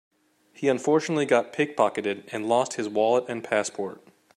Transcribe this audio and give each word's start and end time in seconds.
He 0.53 0.67
unfortunately 0.67 1.27
got 1.27 1.53
pick-pocketed 1.53 2.27
and 2.31 2.47
lost 2.49 2.73
his 2.73 2.89
wallet 2.89 3.25
and 3.29 3.43
passport. 3.43 4.03